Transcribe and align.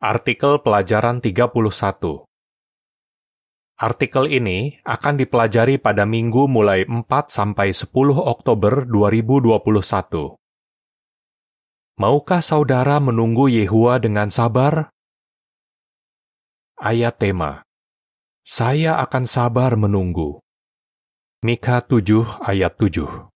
Artikel 0.00 0.64
pelajaran 0.64 1.20
31 1.20 1.60
Artikel 3.76 4.24
ini 4.32 4.80
akan 4.80 5.20
dipelajari 5.20 5.76
pada 5.76 6.08
minggu 6.08 6.48
mulai 6.48 6.88
4 6.88 7.04
sampai 7.28 7.76
10 7.76 7.92
Oktober 8.16 8.88
2021. 8.88 9.60
Maukah 12.00 12.40
saudara 12.40 12.96
menunggu 12.96 13.52
Yehua 13.52 14.00
dengan 14.00 14.32
sabar? 14.32 14.88
Ayat 16.80 17.20
tema 17.20 17.60
Saya 18.40 19.04
akan 19.04 19.28
sabar 19.28 19.76
menunggu. 19.76 20.40
Mika 21.44 21.84
7 21.84 22.40
ayat 22.48 22.72
7 22.80 23.28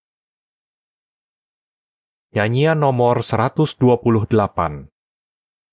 Nyanyian 2.32 2.80
nomor 2.80 3.20
128 3.20 4.93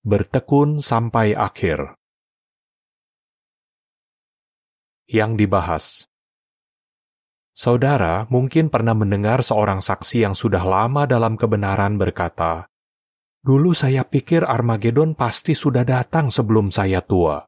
Bertekun 0.02 0.82
sampai 0.82 1.30
akhir 1.30 1.94
Yang 5.06 5.30
dibahas 5.38 5.84
Saudara 7.54 8.26
mungkin 8.26 8.66
pernah 8.66 8.98
mendengar 8.98 9.46
seorang 9.46 9.78
saksi 9.78 10.26
yang 10.26 10.34
sudah 10.34 10.66
lama 10.66 11.06
dalam 11.06 11.38
kebenaran 11.38 12.02
berkata, 12.02 12.66
Dulu 13.46 13.78
saya 13.78 14.02
pikir 14.02 14.42
Armageddon 14.42 15.14
pasti 15.14 15.54
sudah 15.54 15.86
datang 15.86 16.34
sebelum 16.34 16.74
saya 16.74 16.98
tua. 16.98 17.46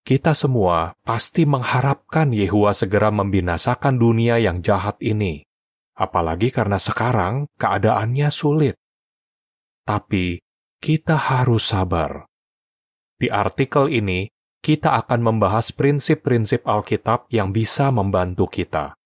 Kita 0.00 0.32
semua 0.32 0.96
pasti 1.04 1.44
mengharapkan 1.44 2.32
Yehua 2.32 2.72
segera 2.72 3.12
membinasakan 3.12 4.00
dunia 4.00 4.40
yang 4.40 4.64
jahat 4.64 4.96
ini, 5.04 5.44
apalagi 5.92 6.48
karena 6.48 6.80
sekarang 6.80 7.52
keadaannya 7.60 8.32
sulit. 8.32 8.80
Tapi 9.84 10.45
kita 10.80 11.16
harus 11.16 11.72
sabar. 11.72 12.28
Di 13.16 13.32
artikel 13.32 13.88
ini, 13.88 14.28
kita 14.60 14.98
akan 14.98 15.20
membahas 15.22 15.72
prinsip-prinsip 15.72 16.66
Alkitab 16.66 17.30
yang 17.32 17.54
bisa 17.54 17.88
membantu 17.94 18.50
kita. 18.50 18.98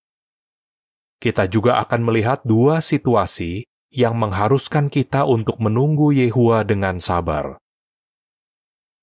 Kita 1.21 1.45
juga 1.45 1.77
akan 1.85 2.01
melihat 2.01 2.41
dua 2.41 2.81
situasi 2.81 3.61
yang 3.93 4.17
mengharuskan 4.17 4.89
kita 4.89 5.27
untuk 5.29 5.61
menunggu 5.61 6.09
Yehua 6.09 6.65
dengan 6.65 6.97
sabar. 6.97 7.61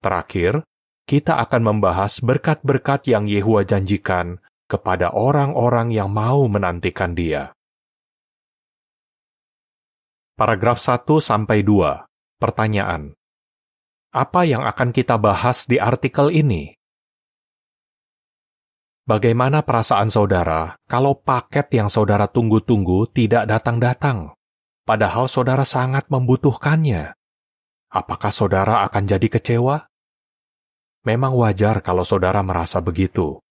Terakhir, 0.03 0.67
kita 1.07 1.39
akan 1.39 1.63
membahas 1.73 2.19
berkat-berkat 2.21 3.07
yang 3.07 3.31
Yehua 3.31 3.63
janjikan 3.63 4.43
kepada 4.67 5.15
orang-orang 5.15 5.95
yang 5.95 6.11
mau 6.11 6.45
menantikan 6.51 7.17
dia. 7.17 7.55
Paragraf 10.35 10.79
1 10.83 11.07
sampai 11.19 11.63
2. 11.63 12.08
Pertanyaan. 12.39 13.19
Apa 14.15 14.47
yang 14.47 14.63
akan 14.63 14.95
kita 14.95 15.19
bahas 15.19 15.67
di 15.67 15.83
artikel 15.83 16.31
ini? 16.31 16.71
Bagaimana 19.03 19.67
perasaan 19.67 20.07
saudara 20.07 20.79
kalau 20.87 21.19
paket 21.19 21.67
yang 21.75 21.91
saudara 21.91 22.31
tunggu-tunggu 22.31 23.11
tidak 23.11 23.51
datang-datang, 23.51 24.39
padahal 24.87 25.27
saudara 25.27 25.67
sangat 25.67 26.07
membutuhkannya? 26.15 27.19
Apakah 27.91 28.31
saudara 28.31 28.87
akan 28.87 29.11
jadi 29.11 29.27
kecewa? 29.27 29.91
Memang 31.11 31.35
wajar 31.35 31.83
kalau 31.83 32.07
saudara 32.07 32.39
merasa 32.47 32.79
begitu. 32.79 33.43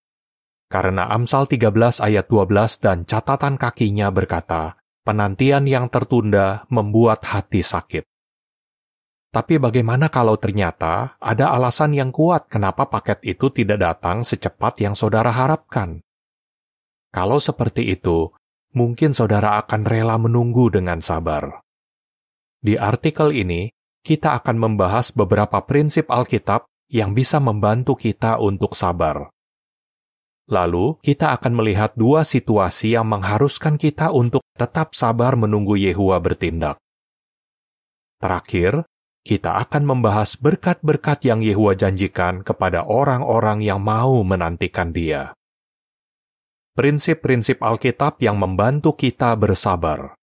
Karena 0.72 1.12
Amsal 1.12 1.44
13 1.44 2.00
ayat 2.00 2.32
12 2.32 2.80
dan 2.80 3.04
catatan 3.04 3.60
kakinya 3.60 4.08
berkata, 4.16 4.80
penantian 5.04 5.68
yang 5.68 5.92
tertunda 5.92 6.64
membuat 6.72 7.28
hati 7.28 7.60
sakit. 7.60 8.08
Tapi 9.28 9.60
bagaimana 9.60 10.08
kalau 10.08 10.40
ternyata 10.40 11.20
ada 11.20 11.52
alasan 11.52 11.92
yang 11.94 12.16
kuat 12.16 12.48
kenapa 12.48 12.88
paket 12.88 13.20
itu 13.28 13.52
tidak 13.52 13.84
datang 13.84 14.24
secepat 14.24 14.80
yang 14.80 14.96
saudara 14.96 15.30
harapkan? 15.30 16.00
Kalau 17.12 17.38
seperti 17.44 17.92
itu, 17.92 18.32
mungkin 18.72 19.12
saudara 19.12 19.60
akan 19.60 19.84
rela 19.84 20.16
menunggu 20.16 20.72
dengan 20.72 21.04
sabar. 21.04 21.60
Di 22.64 22.80
artikel 22.80 23.36
ini, 23.36 23.70
kita 24.02 24.40
akan 24.40 24.56
membahas 24.56 25.12
beberapa 25.12 25.60
prinsip 25.68 26.08
Alkitab 26.08 26.64
yang 26.88 27.12
bisa 27.12 27.44
membantu 27.44 28.00
kita 28.00 28.40
untuk 28.40 28.80
sabar. 28.80 29.28
Lalu, 30.48 30.96
kita 31.04 31.36
akan 31.36 31.60
melihat 31.60 31.92
dua 32.00 32.24
situasi 32.24 32.96
yang 32.96 33.12
mengharuskan 33.12 33.76
kita 33.76 34.16
untuk 34.16 34.40
tetap 34.56 34.96
sabar 34.96 35.36
menunggu 35.36 35.76
Yehua 35.76 36.24
bertindak. 36.24 36.80
Terakhir, 38.24 38.88
kita 39.28 39.60
akan 39.68 39.84
membahas 39.84 40.40
berkat-berkat 40.40 41.28
yang 41.28 41.44
Yehua 41.44 41.76
janjikan 41.76 42.48
kepada 42.48 42.88
orang-orang 42.88 43.60
yang 43.60 43.84
mau 43.84 44.24
menantikan 44.24 44.96
Dia. 44.96 45.36
Prinsip-prinsip 46.80 47.60
Alkitab 47.60 48.24
yang 48.24 48.40
membantu 48.40 48.96
kita 48.96 49.36
bersabar. 49.36 50.16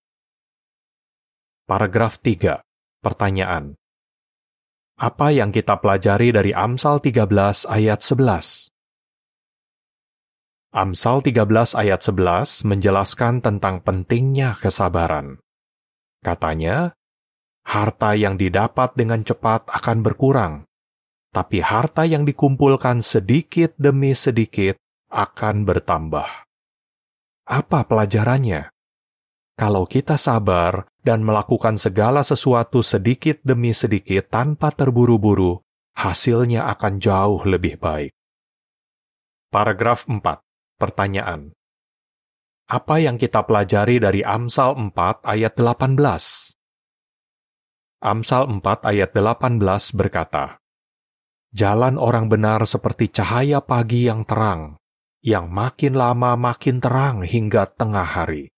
Paragraf 1.68 2.16
3. 2.24 2.64
Pertanyaan 3.04 3.76
apa 4.94 5.34
yang 5.34 5.50
kita 5.50 5.82
pelajari 5.82 6.30
dari 6.30 6.54
Amsal 6.54 7.02
13 7.02 7.66
ayat 7.66 7.98
11? 7.98 8.70
Amsal 10.70 11.18
13 11.18 11.74
ayat 11.74 11.98
11 11.98 12.62
menjelaskan 12.62 13.42
tentang 13.42 13.82
pentingnya 13.82 14.54
kesabaran. 14.54 15.42
Katanya, 16.22 16.94
harta 17.64 18.12
yang 18.14 18.36
didapat 18.36 18.92
dengan 18.94 19.24
cepat 19.24 19.66
akan 19.72 19.98
berkurang, 20.04 20.54
tapi 21.34 21.64
harta 21.64 22.06
yang 22.06 22.22
dikumpulkan 22.22 23.02
sedikit 23.02 23.74
demi 23.74 24.14
sedikit 24.14 24.78
akan 25.10 25.66
bertambah. 25.66 26.28
Apa 27.44 27.80
pelajarannya? 27.84 28.70
Kalau 29.54 29.86
kita 29.86 30.18
sabar 30.18 30.86
dan 31.02 31.22
melakukan 31.22 31.78
segala 31.78 32.26
sesuatu 32.26 32.82
sedikit 32.82 33.38
demi 33.46 33.70
sedikit 33.70 34.26
tanpa 34.26 34.74
terburu-buru, 34.74 35.62
hasilnya 35.94 36.66
akan 36.74 36.98
jauh 36.98 37.42
lebih 37.46 37.78
baik. 37.78 38.10
Paragraf 39.54 40.10
4. 40.10 40.18
Pertanyaan. 40.74 41.54
Apa 42.66 42.98
yang 42.98 43.14
kita 43.14 43.46
pelajari 43.46 44.02
dari 44.02 44.26
Amsal 44.26 44.74
4 44.74 45.22
ayat 45.22 45.54
18? 45.54 46.53
Amsal 48.04 48.52
4 48.60 48.84
ayat 48.84 49.16
18 49.16 49.64
berkata, 49.96 50.60
Jalan 51.56 51.96
orang 51.96 52.28
benar 52.28 52.68
seperti 52.68 53.08
cahaya 53.08 53.64
pagi 53.64 54.04
yang 54.04 54.28
terang, 54.28 54.76
yang 55.24 55.48
makin 55.48 55.96
lama 55.96 56.36
makin 56.36 56.84
terang 56.84 57.24
hingga 57.24 57.64
tengah 57.64 58.04
hari. 58.04 58.52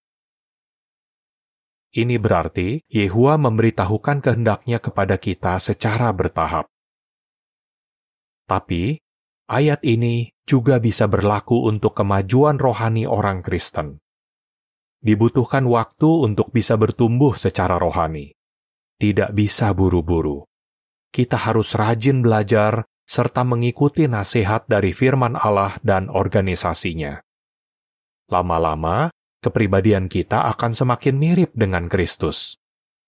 Ini 1.95 2.19
berarti 2.19 2.83
Yehua 2.91 3.39
memberitahukan 3.39 4.19
kehendaknya 4.19 4.83
kepada 4.83 5.15
kita 5.15 5.63
secara 5.63 6.11
bertahap. 6.11 6.67
Tapi, 8.51 8.99
ayat 9.47 9.79
ini 9.87 10.35
juga 10.43 10.83
bisa 10.83 11.07
berlaku 11.07 11.71
untuk 11.71 11.95
kemajuan 11.95 12.59
rohani 12.59 13.07
orang 13.07 13.47
Kristen. 13.47 14.03
Dibutuhkan 14.99 15.63
waktu 15.71 16.11
untuk 16.27 16.51
bisa 16.51 16.75
bertumbuh 16.75 17.39
secara 17.39 17.79
rohani. 17.79 18.36
Tidak 18.97 19.37
bisa 19.37 19.77
buru-buru. 19.77 20.41
Kita 21.13 21.37
harus 21.37 21.77
rajin 21.77 22.25
belajar 22.25 22.89
serta 23.05 23.45
mengikuti 23.45 24.09
nasihat 24.09 24.65
dari 24.65 24.97
firman 24.97 25.37
Allah 25.37 25.77
dan 25.85 26.09
organisasinya. 26.09 27.21
Lama-lama, 28.33 29.13
kepribadian 29.45 30.09
kita 30.09 30.49
akan 30.57 30.73
semakin 30.73 31.15
mirip 31.21 31.53
dengan 31.53 31.93
Kristus, 31.93 32.57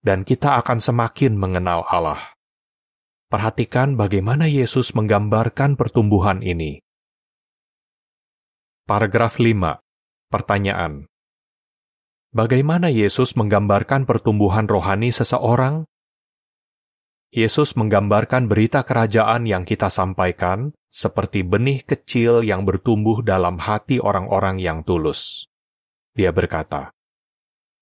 dan 0.05 0.21
kita 0.21 0.61
akan 0.61 0.77
semakin 0.77 1.33
mengenal 1.35 1.83
Allah. 1.89 2.37
Perhatikan 3.27 3.97
bagaimana 3.97 4.45
Yesus 4.45 4.93
menggambarkan 4.93 5.73
pertumbuhan 5.73 6.45
ini. 6.45 6.79
Paragraf 8.85 9.41
5. 9.41 9.81
Pertanyaan. 10.29 11.08
Bagaimana 12.29 12.93
Yesus 12.93 13.33
menggambarkan 13.33 14.05
pertumbuhan 14.05 14.69
rohani 14.69 15.09
seseorang? 15.09 15.89
Yesus 17.33 17.73
menggambarkan 17.73 18.45
berita 18.45 18.85
kerajaan 18.85 19.49
yang 19.49 19.65
kita 19.65 19.89
sampaikan 19.89 20.69
seperti 20.93 21.41
benih 21.41 21.81
kecil 21.81 22.45
yang 22.45 22.69
bertumbuh 22.69 23.25
dalam 23.25 23.57
hati 23.57 23.97
orang-orang 23.97 24.61
yang 24.61 24.85
tulus. 24.85 25.49
Dia 26.13 26.29
berkata, 26.29 26.93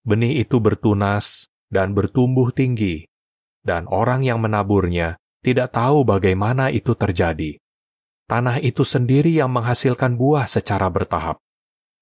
Benih 0.07 0.39
itu 0.39 0.63
bertunas 0.63 1.51
dan 1.67 1.91
bertumbuh 1.91 2.55
tinggi, 2.55 3.03
dan 3.67 3.83
orang 3.91 4.23
yang 4.23 4.39
menaburnya 4.39 5.19
tidak 5.43 5.75
tahu 5.75 6.07
bagaimana 6.07 6.71
itu 6.71 6.95
terjadi. 6.95 7.59
Tanah 8.31 8.63
itu 8.63 8.87
sendiri 8.87 9.35
yang 9.35 9.51
menghasilkan 9.51 10.15
buah 10.15 10.47
secara 10.47 10.87
bertahap. 10.87 11.35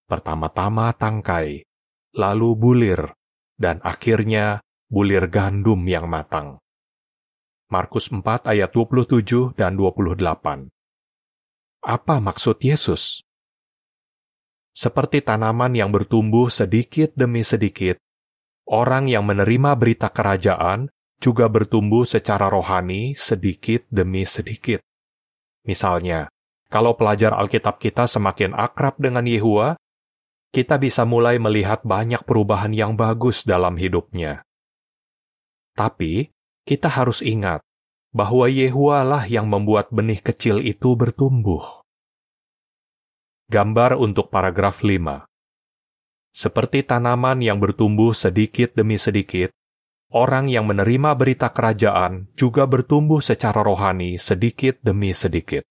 Pertama-tama 0.06 0.94
tangkai, 0.94 1.64
lalu 2.15 2.56
bulir, 2.56 3.12
dan 3.59 3.83
akhirnya 3.83 4.63
bulir 4.88 5.27
gandum 5.27 5.83
yang 5.83 6.07
matang. 6.07 6.63
Markus 7.67 8.07
4 8.07 8.47
ayat 8.47 8.71
27 8.71 9.53
dan 9.59 9.75
28. 9.75 10.71
Apa 11.85 12.15
maksud 12.23 12.57
Yesus? 12.63 13.21
Seperti 14.75 15.23
tanaman 15.23 15.75
yang 15.75 15.91
bertumbuh 15.91 16.51
sedikit 16.51 17.12
demi 17.15 17.44
sedikit, 17.44 18.00
orang 18.68 19.07
yang 19.07 19.23
menerima 19.23 19.75
berita 19.77 20.11
kerajaan 20.11 20.91
juga 21.19 21.47
bertumbuh 21.47 22.03
secara 22.03 22.51
rohani 22.51 23.15
sedikit 23.15 23.88
demi 23.88 24.27
sedikit. 24.27 24.83
Misalnya, 25.63 26.27
kalau 26.68 26.94
pelajar 27.00 27.33
Alkitab 27.33 27.79
kita 27.79 28.06
semakin 28.06 28.51
akrab 28.53 29.00
dengan 29.00 29.23
Yehua, 29.23 29.79
kita 30.56 30.80
bisa 30.80 31.04
mulai 31.04 31.36
melihat 31.36 31.84
banyak 31.84 32.24
perubahan 32.24 32.72
yang 32.72 32.96
bagus 32.96 33.44
dalam 33.44 33.75
hidupnya. 33.75 34.48
Tapi, 35.75 36.31
kita 36.63 36.88
harus 36.88 37.19
ingat 37.19 37.60
bahwa 38.16 38.48
Yehua 38.48 39.04
lah 39.04 39.28
yang 39.28 39.52
membuat 39.52 39.92
benih 39.92 40.24
kecil 40.24 40.63
itu 40.63 40.96
bertumbuh. 40.96 41.84
Gambar 43.52 44.00
untuk 44.00 44.31
paragraf 44.31 44.80
5 44.80 45.28
Seperti 46.31 46.88
tanaman 46.88 47.44
yang 47.44 47.60
bertumbuh 47.60 48.16
sedikit 48.16 48.80
demi 48.80 48.96
sedikit, 48.96 49.52
orang 50.16 50.48
yang 50.48 50.63
menerima 50.72 51.19
berita 51.19 51.52
kerajaan 51.52 52.31
juga 52.40 52.63
bertumbuh 52.63 53.19
secara 53.19 53.60
rohani 53.60 54.16
sedikit 54.16 54.80
demi 54.80 55.12
sedikit. 55.12 55.68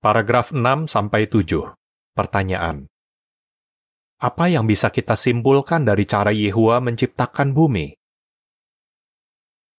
Paragraf 0.00 0.56
6 0.56 0.88
7. 0.88 1.77
Pertanyaan. 2.18 2.90
Apa 4.18 4.50
yang 4.50 4.66
bisa 4.66 4.90
kita 4.90 5.14
simpulkan 5.14 5.86
dari 5.86 6.02
cara 6.02 6.34
Yehua 6.34 6.82
menciptakan 6.82 7.54
bumi? 7.54 7.94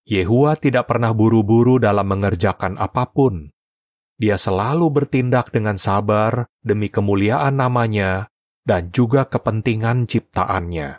Yehua 0.07 0.55
tidak 0.55 0.87
pernah 0.87 1.11
buru-buru 1.11 1.83
dalam 1.83 2.07
mengerjakan 2.07 2.79
apa 2.79 3.11
pun. 3.11 3.51
Dia 4.15 4.39
selalu 4.39 4.87
bertindak 4.87 5.51
dengan 5.51 5.75
sabar 5.75 6.47
demi 6.63 6.87
kemuliaan 6.87 7.59
namanya 7.59 8.31
dan 8.63 8.87
juga 8.95 9.27
kepentingan 9.27 10.07
ciptaannya. 10.07 10.95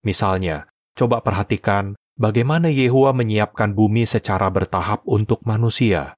Misalnya, 0.00 0.72
coba 0.96 1.20
perhatikan 1.20 1.92
bagaimana 2.16 2.72
Yehua 2.72 3.12
menyiapkan 3.12 3.76
bumi 3.76 4.08
secara 4.08 4.48
bertahap 4.48 5.04
untuk 5.04 5.44
manusia. 5.44 6.16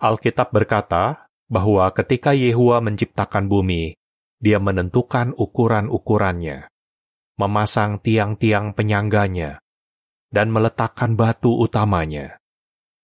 Alkitab 0.00 0.48
berkata 0.48 1.25
bahwa 1.46 1.86
ketika 1.94 2.34
Yehua 2.34 2.82
menciptakan 2.82 3.46
bumi, 3.46 3.94
dia 4.42 4.58
menentukan 4.60 5.32
ukuran-ukurannya, 5.38 6.68
memasang 7.38 8.02
tiang-tiang 8.02 8.74
penyangganya, 8.76 9.62
dan 10.30 10.50
meletakkan 10.50 11.14
batu 11.14 11.54
utamanya. 11.54 12.36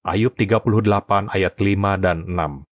Ayub 0.03 0.35
38 0.35 1.31
ayat 1.31 1.55
5 1.55 2.03
dan 2.03 2.27
6. 2.27 2.67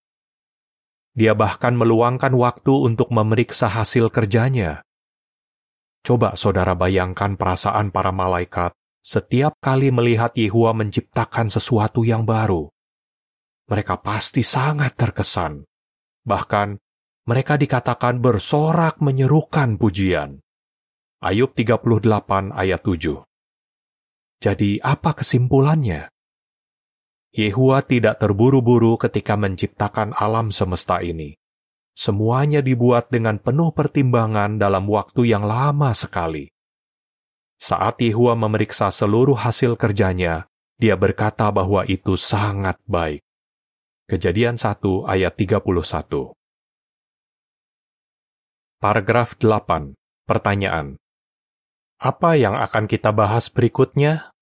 Dia 1.15 1.35
bahkan 1.35 1.75
meluangkan 1.75 2.35
waktu 2.35 2.71
untuk 2.71 3.11
memeriksa 3.11 3.71
hasil 3.71 4.11
kerjanya. 4.11 4.83
Coba 6.03 6.35
saudara 6.35 6.75
bayangkan 6.75 7.39
perasaan 7.39 7.91
para 7.91 8.11
malaikat 8.11 8.75
setiap 9.01 9.57
kali 9.57 9.89
melihat 9.89 10.29
Yehua 10.37 10.77
menciptakan 10.77 11.49
sesuatu 11.49 12.05
yang 12.05 12.21
baru. 12.21 12.69
Mereka 13.71 14.03
pasti 14.03 14.43
sangat 14.43 14.99
terkesan. 14.99 15.63
Bahkan, 16.27 16.75
mereka 17.31 17.55
dikatakan 17.55 18.19
bersorak 18.19 18.99
menyerukan 18.99 19.79
pujian. 19.79 20.43
Ayub 21.23 21.55
38 21.55 22.51
ayat 22.51 22.83
7 22.83 23.31
jadi 24.41 24.81
apa 24.81 25.13
kesimpulannya? 25.13 26.09
Yehua 27.29 27.85
tidak 27.85 28.17
terburu-buru 28.17 28.97
ketika 28.97 29.37
menciptakan 29.37 30.17
alam 30.17 30.49
semesta 30.49 30.97
ini. 31.05 31.37
Semuanya 31.93 32.65
dibuat 32.65 33.13
dengan 33.13 33.37
penuh 33.37 33.69
pertimbangan 33.69 34.57
dalam 34.57 34.89
waktu 34.89 35.29
yang 35.29 35.45
lama 35.45 35.93
sekali. 35.93 36.49
Saat 37.61 38.01
Yehua 38.01 38.33
memeriksa 38.33 38.89
seluruh 38.89 39.37
hasil 39.37 39.77
kerjanya, 39.77 40.49
dia 40.81 40.97
berkata 40.97 41.53
bahwa 41.53 41.85
itu 41.85 42.17
sangat 42.17 42.81
baik. 42.89 43.21
Kejadian 44.11 44.59
1 44.59 45.07
ayat 45.07 45.39
31 45.39 46.35
Paragraf 48.83 49.39
8. 49.39 49.95
Pertanyaan. 50.27 50.99
Apa 51.95 52.35
yang 52.35 52.59
akan 52.59 52.91
kita 52.91 53.15
bahas 53.15 53.47
berikutnya? 53.47 54.35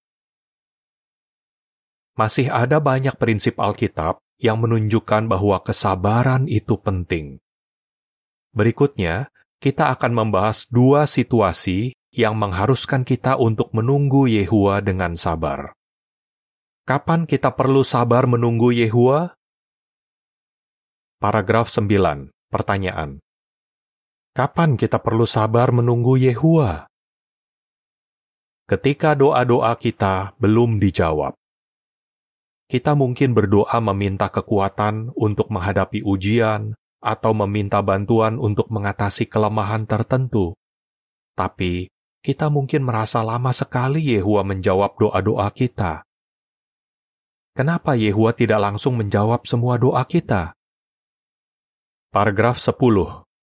Masih 2.18 2.50
ada 2.50 2.82
banyak 2.82 3.14
prinsip 3.22 3.62
Alkitab 3.62 4.18
yang 4.42 4.58
menunjukkan 4.58 5.30
bahwa 5.30 5.62
kesabaran 5.62 6.50
itu 6.50 6.74
penting. 6.82 7.38
Berikutnya, 8.50 9.30
kita 9.62 9.94
akan 9.94 10.18
membahas 10.18 10.66
dua 10.74 11.06
situasi 11.06 11.94
yang 12.10 12.34
mengharuskan 12.42 13.06
kita 13.06 13.38
untuk 13.38 13.70
menunggu 13.78 14.26
Yehua 14.26 14.82
dengan 14.82 15.14
sabar. 15.14 15.78
Kapan 16.90 17.30
kita 17.30 17.54
perlu 17.54 17.86
sabar 17.86 18.26
menunggu 18.26 18.74
Yehua? 18.74 19.38
Paragraf 21.20 21.68
9. 21.68 22.32
Pertanyaan. 22.48 23.20
Kapan 24.32 24.80
kita 24.80 25.04
perlu 25.04 25.28
sabar 25.28 25.76
menunggu 25.76 26.16
Yehua? 26.16 26.90
ketika 28.70 29.18
doa-doa 29.18 29.74
kita 29.74 30.38
belum 30.38 30.78
dijawab. 30.78 31.34
Kita 32.70 32.94
mungkin 32.94 33.34
berdoa 33.34 33.82
meminta 33.82 34.30
kekuatan 34.30 35.10
untuk 35.18 35.50
menghadapi 35.50 36.06
ujian 36.06 36.78
atau 37.02 37.34
meminta 37.34 37.82
bantuan 37.82 38.38
untuk 38.38 38.70
mengatasi 38.70 39.26
kelemahan 39.26 39.90
tertentu. 39.90 40.54
Tapi, 41.34 41.90
kita 42.22 42.54
mungkin 42.54 42.86
merasa 42.86 43.26
lama 43.26 43.50
sekali 43.50 44.14
Yehua 44.14 44.46
menjawab 44.46 45.02
doa-doa 45.02 45.50
kita. 45.50 46.06
Kenapa 47.58 47.98
Yehua 47.98 48.38
tidak 48.38 48.62
langsung 48.62 49.02
menjawab 49.02 49.50
semua 49.50 49.82
doa 49.82 50.06
kita? 50.06 50.54
Paragraf 52.10 52.58
10. 52.58 52.74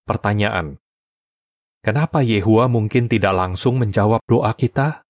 Pertanyaan. 0.02 0.82
Kenapa 1.86 2.18
Yehua 2.26 2.66
mungkin 2.66 3.06
tidak 3.06 3.30
langsung 3.30 3.78
menjawab 3.78 4.18
doa 4.26 4.50
kita? 4.58 5.06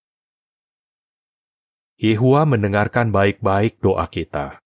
Yehua 1.96 2.44
mendengarkan 2.44 3.08
baik-baik 3.08 3.80
doa 3.80 4.04
kita. 4.12 4.60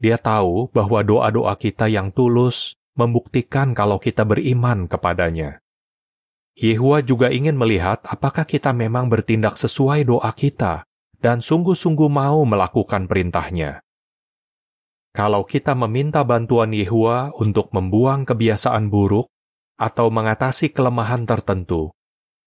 Dia 0.00 0.16
tahu 0.16 0.72
bahwa 0.72 1.04
doa-doa 1.04 1.52
kita 1.60 1.92
yang 1.92 2.08
tulus 2.08 2.72
membuktikan 2.96 3.76
kalau 3.76 4.00
kita 4.00 4.24
beriman 4.24 4.88
kepadanya. 4.88 5.60
Yehua 6.56 7.04
juga 7.04 7.28
ingin 7.28 7.60
melihat 7.60 8.00
apakah 8.08 8.48
kita 8.48 8.72
memang 8.72 9.12
bertindak 9.12 9.60
sesuai 9.60 10.08
doa 10.08 10.32
kita 10.32 10.88
dan 11.20 11.44
sungguh-sungguh 11.44 12.08
mau 12.08 12.48
melakukan 12.48 13.04
perintahnya. 13.04 13.84
Kalau 15.10 15.42
kita 15.42 15.74
meminta 15.74 16.22
bantuan 16.22 16.70
Yehua 16.70 17.34
untuk 17.34 17.74
membuang 17.74 18.22
kebiasaan 18.22 18.86
buruk 18.90 19.26
atau 19.74 20.06
mengatasi 20.06 20.70
kelemahan 20.70 21.26
tertentu, 21.26 21.90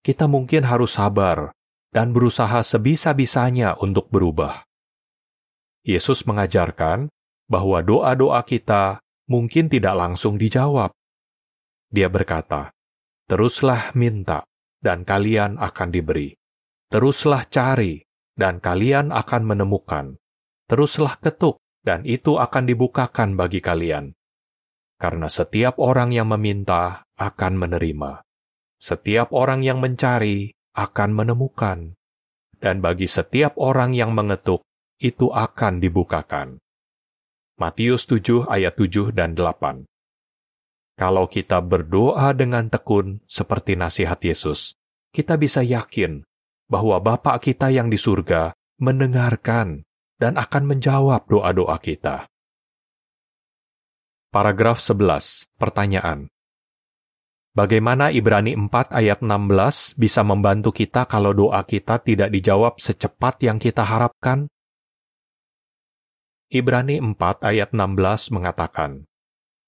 kita 0.00 0.24
mungkin 0.24 0.64
harus 0.64 0.96
sabar 0.96 1.52
dan 1.92 2.16
berusaha 2.16 2.64
sebisa-bisanya 2.64 3.76
untuk 3.84 4.08
berubah. 4.08 4.64
Yesus 5.84 6.24
mengajarkan 6.24 7.12
bahwa 7.44 7.84
doa-doa 7.84 8.40
kita 8.48 9.04
mungkin 9.28 9.68
tidak 9.68 9.94
langsung 9.94 10.40
dijawab. 10.40 10.96
Dia 11.92 12.08
berkata, 12.08 12.72
"Teruslah 13.28 13.92
minta, 13.92 14.48
dan 14.84 15.08
kalian 15.08 15.56
akan 15.56 15.88
diberi. 15.88 16.36
Teruslah 16.92 17.48
cari, 17.48 18.04
dan 18.36 18.60
kalian 18.60 19.08
akan 19.08 19.42
menemukan. 19.48 20.20
Teruslah 20.68 21.16
ketuk, 21.16 21.63
dan 21.84 22.02
itu 22.08 22.40
akan 22.40 22.64
dibukakan 22.64 23.36
bagi 23.36 23.60
kalian." 23.60 24.16
Karena 24.98 25.28
setiap 25.28 25.76
orang 25.78 26.10
yang 26.10 26.32
meminta 26.32 27.04
akan 27.20 27.60
menerima. 27.60 28.24
Setiap 28.80 29.30
orang 29.30 29.60
yang 29.62 29.78
mencari 29.78 30.52
akan 30.74 31.10
menemukan, 31.14 31.94
dan 32.58 32.82
bagi 32.82 33.06
setiap 33.06 33.54
orang 33.60 33.94
yang 33.94 34.10
mengetuk, 34.16 34.64
itu 34.98 35.30
akan 35.30 35.78
dibukakan. 35.78 36.58
Matius 37.54 38.10
7 38.10 38.50
ayat 38.50 38.74
7 38.74 39.14
dan 39.14 39.38
8 39.38 39.86
Kalau 40.98 41.30
kita 41.30 41.62
berdoa 41.62 42.34
dengan 42.34 42.66
tekun 42.66 43.22
seperti 43.30 43.78
nasihat 43.78 44.18
Yesus, 44.18 44.74
kita 45.14 45.38
bisa 45.38 45.62
yakin 45.62 46.26
bahwa 46.66 46.98
Bapa 46.98 47.38
kita 47.38 47.70
yang 47.70 47.86
di 47.86 47.94
surga 47.94 48.50
mendengarkan 48.82 49.86
dan 50.18 50.38
akan 50.38 50.64
menjawab 50.76 51.26
doa-doa 51.26 51.76
kita. 51.82 52.26
Paragraf 54.34 54.82
11. 54.82 55.46
Pertanyaan. 55.54 56.26
Bagaimana 57.54 58.10
Ibrani 58.10 58.58
4 58.58 58.90
ayat 58.90 59.22
16 59.22 59.94
bisa 59.94 60.26
membantu 60.26 60.74
kita 60.74 61.06
kalau 61.06 61.30
doa 61.30 61.62
kita 61.62 62.02
tidak 62.02 62.34
dijawab 62.34 62.82
secepat 62.82 63.46
yang 63.46 63.62
kita 63.62 63.86
harapkan? 63.86 64.50
Ibrani 66.50 66.98
4 66.98 67.14
ayat 67.46 67.70
16 67.70 68.34
mengatakan, 68.34 69.06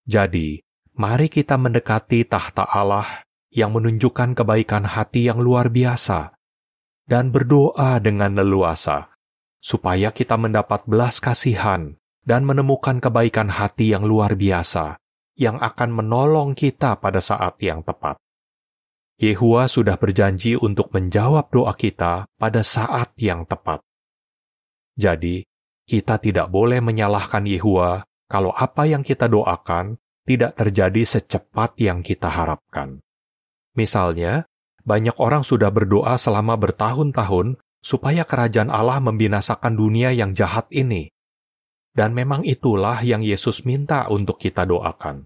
Jadi, 0.02 0.58
mari 0.98 1.30
kita 1.30 1.54
mendekati 1.54 2.26
tahta 2.26 2.66
Allah 2.66 3.06
yang 3.54 3.70
menunjukkan 3.70 4.34
kebaikan 4.34 4.82
hati 4.82 5.30
yang 5.30 5.38
luar 5.38 5.70
biasa, 5.70 6.34
dan 7.06 7.30
berdoa 7.30 8.02
dengan 8.02 8.34
leluasa, 8.34 9.14
supaya 9.66 10.14
kita 10.14 10.38
mendapat 10.38 10.86
belas 10.86 11.18
kasihan 11.18 11.98
dan 12.22 12.46
menemukan 12.46 13.02
kebaikan 13.02 13.50
hati 13.50 13.90
yang 13.90 14.06
luar 14.06 14.38
biasa, 14.38 15.02
yang 15.34 15.58
akan 15.58 15.90
menolong 15.90 16.54
kita 16.54 17.02
pada 17.02 17.18
saat 17.18 17.58
yang 17.58 17.82
tepat. 17.82 18.14
Yehua 19.18 19.66
sudah 19.66 19.98
berjanji 19.98 20.54
untuk 20.54 20.94
menjawab 20.94 21.50
doa 21.50 21.74
kita 21.74 22.30
pada 22.38 22.62
saat 22.62 23.18
yang 23.18 23.42
tepat. 23.42 23.82
Jadi, 24.94 25.42
kita 25.82 26.22
tidak 26.22 26.46
boleh 26.46 26.78
menyalahkan 26.78 27.42
Yehua 27.42 28.06
kalau 28.30 28.54
apa 28.54 28.86
yang 28.86 29.02
kita 29.02 29.26
doakan 29.26 29.98
tidak 30.26 30.54
terjadi 30.54 31.02
secepat 31.02 31.74
yang 31.82 32.06
kita 32.06 32.30
harapkan. 32.30 33.02
Misalnya, 33.74 34.46
banyak 34.86 35.18
orang 35.18 35.42
sudah 35.42 35.74
berdoa 35.74 36.14
selama 36.18 36.54
bertahun-tahun 36.54 37.58
supaya 37.86 38.26
kerajaan 38.26 38.66
Allah 38.66 38.98
membinasakan 38.98 39.78
dunia 39.78 40.10
yang 40.10 40.34
jahat 40.34 40.66
ini. 40.74 41.06
Dan 41.94 42.18
memang 42.18 42.42
itulah 42.42 42.98
yang 43.06 43.22
Yesus 43.22 43.62
minta 43.62 44.10
untuk 44.10 44.42
kita 44.42 44.66
doakan. 44.66 45.22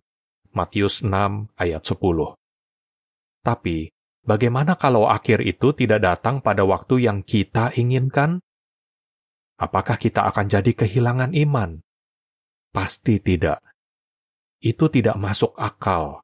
Matius 0.53 1.01
6 1.01 1.57
ayat 1.57 1.81
10. 1.81 2.37
Tapi, 3.41 3.89
bagaimana 4.21 4.77
kalau 4.77 5.09
akhir 5.09 5.41
itu 5.41 5.73
tidak 5.73 6.05
datang 6.05 6.45
pada 6.45 6.69
waktu 6.69 7.09
yang 7.09 7.25
kita 7.25 7.73
inginkan? 7.81 8.45
Apakah 9.57 9.97
kita 9.97 10.29
akan 10.29 10.47
jadi 10.53 10.71
kehilangan 10.77 11.33
iman? 11.49 11.81
Pasti 12.71 13.19
tidak. 13.25 13.65
Itu 14.61 14.93
tidak 14.93 15.17
masuk 15.17 15.57
akal. 15.57 16.21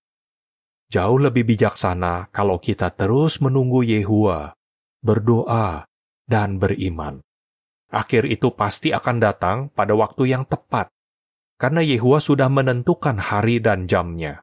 Jauh 0.93 1.19
lebih 1.19 1.49
bijaksana 1.49 2.31
kalau 2.31 2.63
kita 2.63 2.95
terus 2.95 3.43
menunggu 3.43 3.83
Yehua, 3.83 4.55
berdoa, 5.03 5.83
dan 6.27 6.59
beriman 6.59 7.23
akhir 7.97 8.27
itu 8.27 8.53
pasti 8.55 8.91
akan 8.91 9.17
datang 9.17 9.57
pada 9.71 9.95
waktu 9.95 10.37
yang 10.37 10.45
tepat, 10.47 10.91
karena 11.57 11.81
Yehua 11.83 12.21
sudah 12.21 12.51
menentukan 12.51 13.17
hari 13.17 13.63
dan 13.63 13.89
jamnya. 13.89 14.43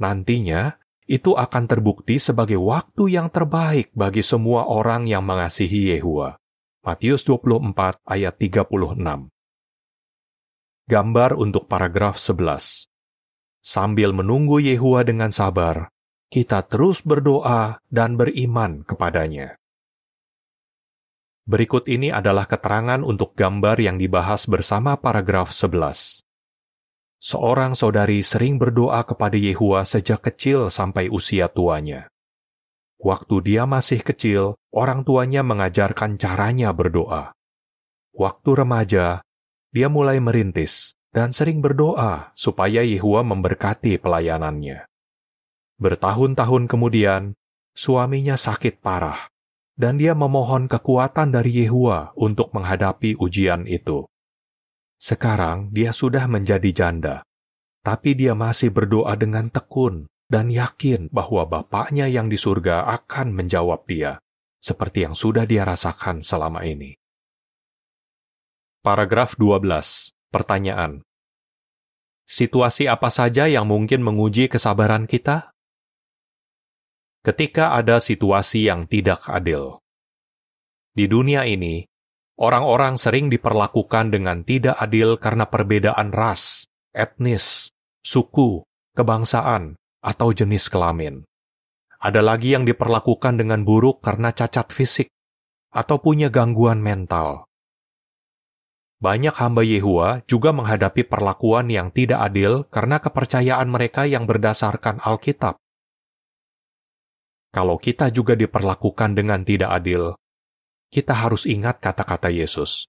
Nantinya, 0.00 0.80
itu 1.10 1.36
akan 1.36 1.66
terbukti 1.66 2.22
sebagai 2.22 2.56
waktu 2.56 3.18
yang 3.20 3.28
terbaik 3.28 3.90
bagi 3.92 4.22
semua 4.24 4.70
orang 4.70 5.10
yang 5.10 5.26
mengasihi 5.26 5.92
Yehua. 5.96 6.38
Matius 6.80 7.28
24 7.28 8.00
ayat 8.08 8.40
36 8.40 9.28
Gambar 10.88 11.30
untuk 11.36 11.68
paragraf 11.68 12.16
11 12.16 12.88
Sambil 13.60 14.16
menunggu 14.16 14.64
Yehua 14.64 15.04
dengan 15.04 15.28
sabar, 15.28 15.92
kita 16.32 16.64
terus 16.64 17.04
berdoa 17.04 17.84
dan 17.92 18.16
beriman 18.16 18.80
kepadanya. 18.88 19.59
Berikut 21.50 21.90
ini 21.90 22.14
adalah 22.14 22.46
keterangan 22.46 23.02
untuk 23.02 23.34
gambar 23.34 23.74
yang 23.82 23.98
dibahas 23.98 24.46
bersama 24.46 24.94
paragraf 24.94 25.50
11. 25.50 26.22
Seorang 27.18 27.74
saudari 27.74 28.22
sering 28.22 28.54
berdoa 28.54 29.02
kepada 29.02 29.34
Yehua 29.34 29.82
sejak 29.82 30.22
kecil 30.30 30.70
sampai 30.70 31.10
usia 31.10 31.50
tuanya. 31.50 32.06
Waktu 33.02 33.42
dia 33.42 33.66
masih 33.66 33.98
kecil, 33.98 34.62
orang 34.70 35.02
tuanya 35.02 35.42
mengajarkan 35.42 36.22
caranya 36.22 36.70
berdoa. 36.70 37.34
Waktu 38.14 38.50
remaja, 38.54 39.26
dia 39.74 39.90
mulai 39.90 40.22
merintis 40.22 40.94
dan 41.10 41.34
sering 41.34 41.58
berdoa 41.58 42.30
supaya 42.38 42.86
Yehua 42.86 43.26
memberkati 43.26 43.98
pelayanannya. 43.98 44.86
Bertahun-tahun 45.82 46.70
kemudian, 46.70 47.34
suaminya 47.74 48.38
sakit 48.38 48.78
parah 48.78 49.26
dan 49.80 49.96
dia 49.96 50.12
memohon 50.12 50.68
kekuatan 50.68 51.32
dari 51.32 51.64
Yehua 51.64 52.12
untuk 52.12 52.52
menghadapi 52.52 53.16
ujian 53.16 53.64
itu. 53.64 54.04
Sekarang 55.00 55.72
dia 55.72 55.96
sudah 55.96 56.28
menjadi 56.28 56.68
janda, 56.76 57.16
tapi 57.80 58.12
dia 58.12 58.36
masih 58.36 58.68
berdoa 58.68 59.16
dengan 59.16 59.48
tekun 59.48 60.04
dan 60.28 60.52
yakin 60.52 61.08
bahwa 61.08 61.48
Bapaknya 61.48 62.04
yang 62.12 62.28
di 62.28 62.36
surga 62.36 62.84
akan 63.00 63.32
menjawab 63.32 63.88
dia, 63.88 64.20
seperti 64.60 65.08
yang 65.08 65.16
sudah 65.16 65.48
dia 65.48 65.64
rasakan 65.64 66.20
selama 66.20 66.60
ini. 66.68 67.00
Paragraf 68.84 69.40
12. 69.40 70.12
Pertanyaan. 70.28 71.00
Situasi 72.28 72.84
apa 72.84 73.08
saja 73.08 73.48
yang 73.48 73.64
mungkin 73.64 74.04
menguji 74.04 74.46
kesabaran 74.52 75.08
kita? 75.08 75.50
Ketika 77.20 77.76
ada 77.76 78.00
situasi 78.00 78.68
yang 78.68 78.88
tidak 78.88 79.28
adil. 79.28 79.84
Di 80.96 81.04
dunia 81.06 81.44
ini, 81.44 81.84
orang-orang 82.40 82.96
sering 82.96 83.28
diperlakukan 83.28 84.10
dengan 84.10 84.42
tidak 84.42 84.80
adil 84.80 85.20
karena 85.20 85.46
perbedaan 85.46 86.10
ras, 86.10 86.64
etnis, 86.96 87.68
suku, 88.00 88.64
kebangsaan, 88.96 89.76
atau 90.00 90.28
jenis 90.32 90.72
kelamin. 90.72 91.22
Ada 92.00 92.24
lagi 92.24 92.56
yang 92.56 92.64
diperlakukan 92.64 93.36
dengan 93.36 93.60
buruk 93.60 94.00
karena 94.00 94.32
cacat 94.32 94.72
fisik 94.72 95.12
atau 95.70 96.00
punya 96.00 96.32
gangguan 96.32 96.80
mental. 96.80 97.44
Banyak 99.00 99.36
hamba 99.36 99.64
Yehua 99.64 100.24
juga 100.24 100.52
menghadapi 100.52 101.08
perlakuan 101.08 101.68
yang 101.68 101.92
tidak 101.92 102.20
adil 102.20 102.68
karena 102.68 103.00
kepercayaan 103.00 103.68
mereka 103.68 104.04
yang 104.04 104.28
berdasarkan 104.28 105.00
Alkitab 105.00 105.60
kalau 107.50 107.82
kita 107.82 108.14
juga 108.14 108.38
diperlakukan 108.38 109.18
dengan 109.18 109.42
tidak 109.42 109.70
adil, 109.74 110.14
kita 110.90 111.14
harus 111.14 111.46
ingat 111.46 111.82
kata-kata 111.82 112.30
Yesus. 112.30 112.86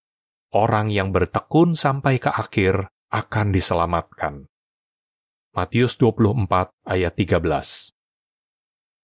Orang 0.53 0.93
yang 0.93 1.09
bertekun 1.09 1.73
sampai 1.73 2.21
ke 2.21 2.29
akhir 2.29 2.89
akan 3.09 3.47
diselamatkan. 3.55 4.45
Matius 5.51 5.97
24 5.97 6.71
ayat 6.87 7.13
13 7.17 7.41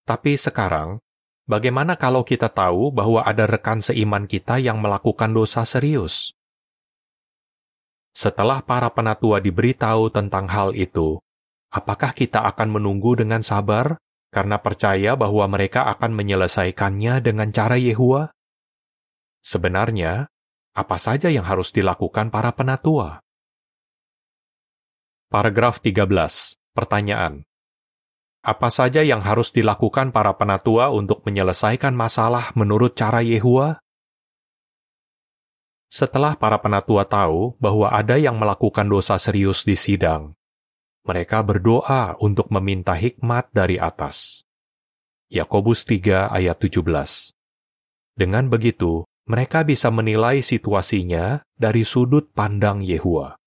Tapi 0.08 0.32
sekarang, 0.40 1.04
bagaimana 1.44 2.00
kalau 2.00 2.24
kita 2.24 2.48
tahu 2.48 2.94
bahwa 2.94 3.26
ada 3.26 3.44
rekan 3.50 3.82
seiman 3.84 4.30
kita 4.30 4.62
yang 4.62 4.80
melakukan 4.80 5.34
dosa 5.34 5.66
serius? 5.68 6.38
Setelah 8.14 8.66
para 8.66 8.90
penatua 8.90 9.44
diberitahu 9.44 10.10
tentang 10.10 10.50
hal 10.50 10.74
itu, 10.74 11.22
apakah 11.70 12.14
kita 12.14 12.44
akan 12.50 12.80
menunggu 12.80 13.14
dengan 13.20 13.46
sabar 13.46 14.00
karena 14.32 14.60
percaya 14.60 15.16
bahwa 15.16 15.48
mereka 15.48 15.88
akan 15.88 16.12
menyelesaikannya 16.14 17.24
dengan 17.24 17.50
cara 17.56 17.80
Yehua? 17.80 18.32
Sebenarnya, 19.40 20.28
apa 20.76 20.98
saja 21.00 21.32
yang 21.32 21.48
harus 21.48 21.72
dilakukan 21.72 22.30
para 22.30 22.52
penatua? 22.54 23.24
Paragraf 25.28 25.84
13. 25.84 26.56
Pertanyaan. 26.72 27.44
Apa 28.46 28.72
saja 28.72 29.04
yang 29.04 29.20
harus 29.20 29.52
dilakukan 29.52 30.16
para 30.16 30.32
penatua 30.38 30.88
untuk 30.94 31.26
menyelesaikan 31.28 31.92
masalah 31.92 32.56
menurut 32.56 32.96
cara 32.96 33.20
Yehua? 33.20 33.84
Setelah 35.88 36.36
para 36.40 36.60
penatua 36.60 37.08
tahu 37.08 37.56
bahwa 37.60 37.92
ada 37.92 38.20
yang 38.20 38.36
melakukan 38.40 38.88
dosa 38.88 39.16
serius 39.20 39.64
di 39.64 39.76
sidang, 39.76 40.36
mereka 41.08 41.40
berdoa 41.40 42.20
untuk 42.20 42.52
meminta 42.52 42.92
hikmat 42.92 43.48
dari 43.56 43.80
atas. 43.80 44.44
Yakobus 45.32 45.88
3 45.88 46.28
ayat 46.28 46.60
17 46.60 46.84
Dengan 48.12 48.52
begitu, 48.52 49.08
mereka 49.28 49.64
bisa 49.64 49.88
menilai 49.88 50.44
situasinya 50.44 51.44
dari 51.56 51.88
sudut 51.88 52.32
pandang 52.32 52.84
Yehua. 52.84 53.40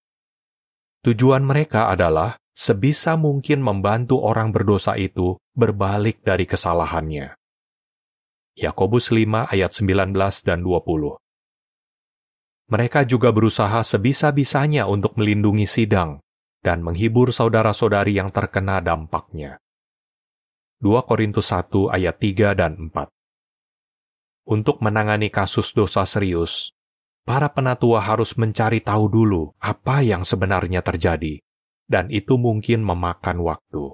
Tujuan 1.05 1.41
mereka 1.45 1.89
adalah 1.89 2.37
sebisa 2.53 3.17
mungkin 3.17 3.65
membantu 3.65 4.21
orang 4.21 4.53
berdosa 4.53 4.97
itu 5.01 5.41
berbalik 5.57 6.21
dari 6.21 6.45
kesalahannya. 6.45 7.33
Yakobus 8.61 9.09
5 9.09 9.49
ayat 9.49 9.73
19 9.73 10.13
dan 10.45 10.61
20 10.61 11.17
Mereka 12.69 13.09
juga 13.09 13.33
berusaha 13.33 13.81
sebisa-bisanya 13.81 14.85
untuk 14.85 15.17
melindungi 15.17 15.65
sidang 15.65 16.21
dan 16.61 16.85
menghibur 16.85 17.33
saudara-saudari 17.33 18.17
yang 18.17 18.29
terkena 18.29 18.85
dampaknya. 18.85 19.61
2 20.81 20.97
Korintus 21.05 21.53
1 21.53 21.93
ayat 21.93 22.17
3 22.17 22.57
dan 22.57 22.73
4 22.89 23.09
Untuk 24.49 24.81
menangani 24.81 25.29
kasus 25.29 25.77
dosa 25.77 26.09
serius, 26.09 26.73
para 27.29 27.53
penatua 27.53 28.01
harus 28.01 28.37
mencari 28.41 28.81
tahu 28.81 29.13
dulu 29.13 29.53
apa 29.61 30.01
yang 30.01 30.25
sebenarnya 30.25 30.81
terjadi, 30.81 31.41
dan 31.85 32.09
itu 32.09 32.41
mungkin 32.41 32.81
memakan 32.81 33.45
waktu. 33.45 33.93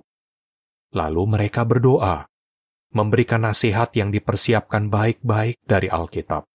Lalu 0.94 1.22
mereka 1.26 1.66
berdoa, 1.66 2.30
memberikan 2.94 3.42
nasihat 3.42 3.90
yang 3.98 4.14
dipersiapkan 4.14 4.86
baik-baik 4.86 5.58
dari 5.66 5.90
Alkitab, 5.90 6.46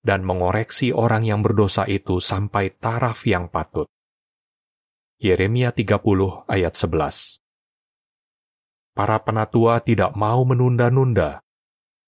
dan 0.00 0.24
mengoreksi 0.24 0.96
orang 0.96 1.28
yang 1.28 1.44
berdosa 1.44 1.84
itu 1.84 2.18
sampai 2.18 2.72
taraf 2.80 3.28
yang 3.28 3.52
patut. 3.52 3.86
Yeremia 5.20 5.68
30 5.68 6.48
ayat 6.48 6.72
11 6.80 7.44
Para 8.96 9.20
penatua 9.20 9.84
tidak 9.84 10.16
mau 10.16 10.48
menunda-nunda, 10.48 11.44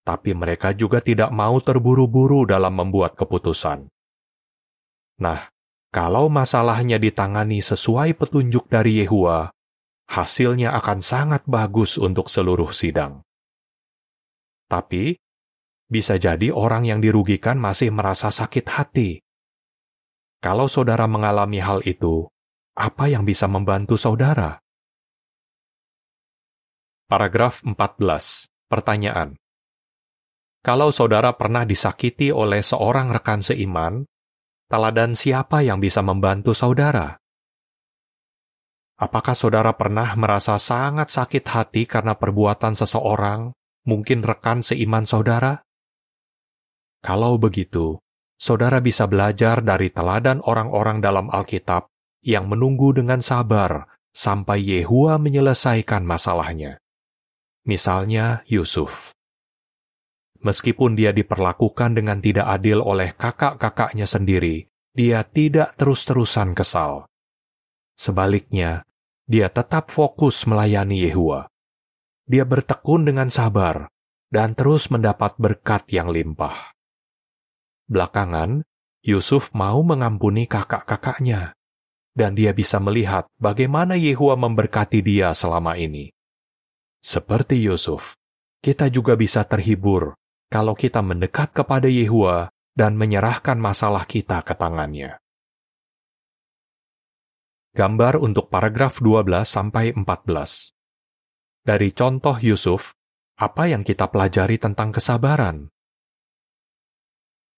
tapi 0.01 0.33
mereka 0.33 0.73
juga 0.73 1.05
tidak 1.05 1.29
mau 1.29 1.61
terburu-buru 1.61 2.49
dalam 2.49 2.73
membuat 2.73 3.13
keputusan. 3.13 3.85
Nah, 5.21 5.45
kalau 5.93 6.33
masalahnya 6.33 6.97
ditangani 6.97 7.61
sesuai 7.61 8.17
petunjuk 8.17 8.73
dari 8.73 9.05
Yehua, 9.05 9.53
hasilnya 10.09 10.73
akan 10.81 11.05
sangat 11.05 11.45
bagus 11.45 12.01
untuk 12.01 12.33
seluruh 12.33 12.73
sidang. 12.73 13.21
Tapi, 14.73 15.21
bisa 15.85 16.17
jadi 16.17 16.49
orang 16.49 16.89
yang 16.89 17.05
dirugikan 17.05 17.61
masih 17.61 17.93
merasa 17.93 18.33
sakit 18.33 18.67
hati. 18.73 19.21
Kalau 20.41 20.65
saudara 20.65 21.05
mengalami 21.05 21.61
hal 21.61 21.85
itu, 21.85 22.33
apa 22.73 23.05
yang 23.05 23.29
bisa 23.29 23.45
membantu 23.53 24.01
saudara? 24.01 24.57
Paragraf 27.05 27.61
14. 27.69 28.49
Pertanyaan. 28.65 29.37
Kalau 30.65 30.89
saudara 30.89 31.37
pernah 31.37 31.69
disakiti 31.69 32.33
oleh 32.33 32.65
seorang 32.65 33.13
rekan 33.13 33.45
seiman, 33.45 34.09
teladan 34.73 35.13
siapa 35.13 35.61
yang 35.61 35.85
bisa 35.85 36.01
membantu 36.01 36.57
saudara? 36.57 37.21
Apakah 38.97 39.37
saudara 39.37 39.77
pernah 39.77 40.09
merasa 40.17 40.57
sangat 40.57 41.13
sakit 41.13 41.45
hati 41.45 41.85
karena 41.85 42.17
perbuatan 42.17 42.73
seseorang, 42.73 43.53
mungkin 43.85 44.25
rekan 44.25 44.65
seiman 44.65 45.05
saudara? 45.05 45.61
Kalau 47.05 47.37
begitu, 47.37 48.01
saudara 48.41 48.81
bisa 48.81 49.05
belajar 49.05 49.61
dari 49.61 49.93
teladan 49.93 50.41
orang-orang 50.41 51.05
dalam 51.05 51.29
Alkitab 51.29 51.92
yang 52.23 52.49
menunggu 52.49 52.95
dengan 52.95 53.21
sabar 53.21 53.91
sampai 54.15 54.63
Yehua 54.63 55.19
menyelesaikan 55.19 56.07
masalahnya. 56.07 56.79
Misalnya 57.67 58.43
Yusuf 58.47 59.15
meskipun 60.43 60.99
dia 60.99 61.15
diperlakukan 61.15 61.97
dengan 61.97 62.19
tidak 62.19 62.51
adil 62.51 62.83
oleh 62.83 63.15
kakak-kakaknya 63.15 64.05
sendiri, 64.05 64.69
dia 64.93 65.25
tidak 65.25 65.79
terus-terusan 65.79 66.53
kesal. 66.53 67.09
Sebaliknya, 67.97 68.83
dia 69.25 69.49
tetap 69.49 69.89
fokus 69.89 70.45
melayani 70.45 71.07
Yehua. 71.09 71.47
Dia 72.27 72.45
bertekun 72.45 73.07
dengan 73.07 73.31
sabar 73.31 73.89
dan 74.29 74.53
terus 74.59 74.91
mendapat 74.91 75.39
berkat 75.39 75.89
yang 75.95 76.11
limpah. 76.11 76.75
Belakangan, 77.87 78.67
Yusuf 79.03 79.51
mau 79.55 79.83
mengampuni 79.83 80.47
kakak-kakaknya, 80.47 81.55
dan 82.13 82.37
dia 82.37 82.53
bisa 82.53 82.77
melihat 82.81 83.29
bagaimana 83.41 83.97
Yehua 83.97 84.37
memberkati 84.37 85.01
dia 85.01 85.33
selama 85.33 85.77
ini. 85.77 86.13
Seperti 87.03 87.59
Yusuf, 87.59 88.15
kita 88.63 88.87
juga 88.93 89.19
bisa 89.19 89.43
terhibur 89.43 90.15
kalau 90.53 90.77
kita 90.77 91.01
mendekat 91.01 91.51
kepada 91.51 91.89
Yehua 91.89 92.53
dan 92.73 92.97
menyerahkan 92.97 93.57
masalah 93.57 94.09
kita 94.09 94.41
ke 94.45 94.57
tangannya. 94.57 95.21
Gambar 97.73 98.21
untuk 98.21 98.53
paragraf 98.53 99.01
12 99.01 99.49
sampai 99.49 99.97
14. 99.97 100.77
Dari 101.65 101.89
contoh 101.97 102.37
Yusuf, 102.37 102.93
apa 103.41 103.71
yang 103.71 103.81
kita 103.81 104.13
pelajari 104.13 104.61
tentang 104.61 104.93
kesabaran? 104.93 105.73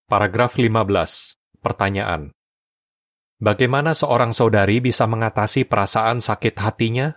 Paragraf 0.07 0.55
15. 0.61 1.35
Pertanyaan. 1.59 2.34
Bagaimana 3.43 3.99
seorang 3.99 4.31
saudari 4.31 4.79
bisa 4.79 5.11
mengatasi 5.11 5.67
perasaan 5.67 6.23
sakit 6.23 6.55
hatinya? 6.59 7.15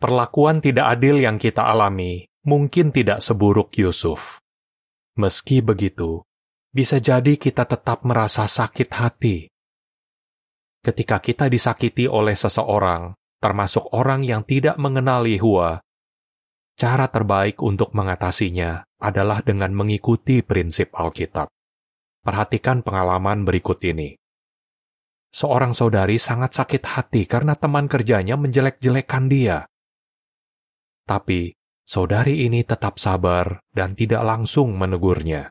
Perlakuan 0.00 0.64
tidak 0.64 0.96
adil 0.96 1.20
yang 1.20 1.36
kita 1.36 1.64
alami 1.64 2.24
mungkin 2.44 2.88
tidak 2.88 3.20
seburuk 3.20 3.72
Yusuf. 3.76 4.40
Meski 5.20 5.60
begitu, 5.60 6.24
bisa 6.72 6.96
jadi 6.96 7.36
kita 7.36 7.68
tetap 7.68 8.06
merasa 8.08 8.48
sakit 8.48 8.88
hati. 8.96 9.38
Ketika 10.80 11.20
kita 11.20 11.52
disakiti 11.52 12.08
oleh 12.08 12.32
seseorang, 12.32 13.12
termasuk 13.36 13.92
orang 13.92 14.24
yang 14.24 14.40
tidak 14.48 14.80
mengenal 14.80 15.28
Yehua, 15.28 15.84
cara 16.80 17.06
terbaik 17.12 17.60
untuk 17.60 17.92
mengatasinya 17.92 18.88
adalah 18.96 19.44
dengan 19.44 19.76
mengikuti 19.76 20.40
prinsip 20.40 20.96
Alkitab. 20.96 21.52
Perhatikan 22.20 22.84
pengalaman 22.84 23.48
berikut 23.48 23.80
ini. 23.80 24.12
Seorang 25.32 25.72
saudari 25.72 26.20
sangat 26.20 26.52
sakit 26.52 26.82
hati 26.84 27.22
karena 27.24 27.56
teman 27.56 27.88
kerjanya 27.88 28.36
menjelek-jelekan 28.36 29.24
dia. 29.30 29.64
Tapi 31.08 31.56
saudari 31.80 32.44
ini 32.44 32.60
tetap 32.60 33.00
sabar 33.00 33.64
dan 33.72 33.96
tidak 33.96 34.20
langsung 34.20 34.76
menegurnya. 34.76 35.48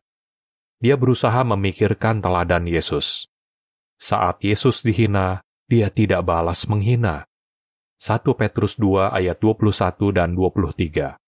Dia 0.78 0.94
berusaha 0.94 1.42
memikirkan 1.42 2.22
teladan 2.22 2.70
Yesus. 2.70 3.26
Saat 4.00 4.46
Yesus 4.46 4.86
dihina, 4.86 5.44
dia 5.68 5.92
tidak 5.92 6.24
balas 6.24 6.70
menghina. 6.70 7.28
1 8.00 8.24
Petrus 8.38 8.80
2 8.80 9.12
ayat 9.12 9.42
21 9.44 10.16
dan 10.16 10.32
23. 10.32 11.20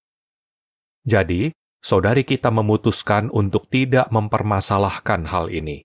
Jadi, 1.03 1.51
saudari 1.81 2.23
kita 2.23 2.53
memutuskan 2.53 3.33
untuk 3.33 3.67
tidak 3.67 4.07
mempermasalahkan 4.13 5.25
hal 5.27 5.49
ini. 5.49 5.83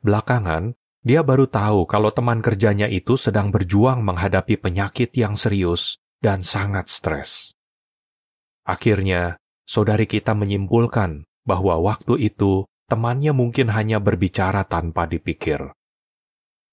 Belakangan, 0.00 0.78
dia 1.02 1.26
baru 1.26 1.50
tahu 1.50 1.86
kalau 1.90 2.10
teman 2.14 2.38
kerjanya 2.38 2.86
itu 2.86 3.18
sedang 3.18 3.50
berjuang 3.50 4.02
menghadapi 4.06 4.58
penyakit 4.58 5.10
yang 5.18 5.34
serius 5.34 5.98
dan 6.22 6.46
sangat 6.46 6.86
stres. 6.86 7.54
Akhirnya, 8.66 9.38
saudari 9.66 10.10
kita 10.10 10.34
menyimpulkan 10.34 11.26
bahwa 11.46 11.78
waktu 11.78 12.30
itu 12.30 12.66
temannya 12.90 13.30
mungkin 13.30 13.70
hanya 13.70 14.02
berbicara 14.02 14.66
tanpa 14.66 15.06
dipikir. 15.06 15.74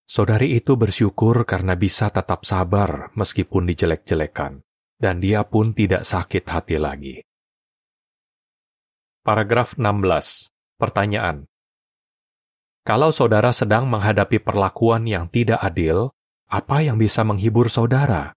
Saudari 0.05 0.57
itu 0.57 0.77
bersyukur 0.77 1.45
karena 1.45 1.77
bisa 1.77 2.09
tetap 2.09 2.45
sabar 2.45 3.13
meskipun 3.17 3.69
dijelek-jelekan, 3.69 4.61
dan 4.97 5.15
dia 5.21 5.45
pun 5.45 5.73
tidak 5.73 6.05
sakit 6.05 6.43
hati 6.49 6.77
lagi. 6.77 7.15
Paragraf 9.23 9.79
16. 9.79 10.51
Pertanyaan. 10.75 11.47
Kalau 12.83 13.07
saudara 13.15 13.55
sedang 13.55 13.87
menghadapi 13.87 14.43
perlakuan 14.43 15.07
yang 15.07 15.31
tidak 15.31 15.63
adil, 15.63 16.11
apa 16.51 16.83
yang 16.83 16.99
bisa 16.99 17.23
menghibur 17.23 17.71
saudara? 17.71 18.35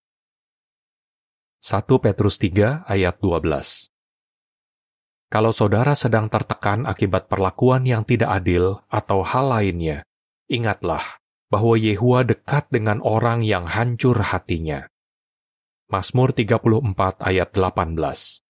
1 1.59 1.91
Petrus 1.91 2.39
3 2.39 2.87
ayat 2.87 3.19
12 3.19 3.91
Kalau 5.27 5.51
saudara 5.51 5.99
sedang 5.99 6.31
tertekan 6.31 6.87
akibat 6.87 7.27
perlakuan 7.27 7.83
yang 7.83 8.07
tidak 8.07 8.31
adil 8.31 8.79
atau 8.87 9.27
hal 9.27 9.59
lainnya, 9.59 10.07
ingatlah 10.47 11.03
bahwa 11.51 11.75
Yehua 11.75 12.23
dekat 12.23 12.71
dengan 12.71 13.03
orang 13.03 13.43
yang 13.43 13.67
hancur 13.67 14.23
hatinya. 14.23 14.87
Mazmur 15.91 16.31
34 16.31 17.27
ayat 17.27 17.51
18 17.51 18.46